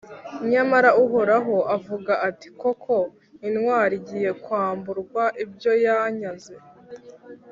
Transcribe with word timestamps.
nyamara 0.51 0.89
uhoraho 1.03 1.55
aravuga 1.73 2.13
ati 2.29 2.47
‘koko 2.61 2.95
intwari 3.47 3.93
igiye 4.01 4.31
kwamburwa 4.43 5.23
ibyo 5.43 5.71
yanyaze, 5.85 6.55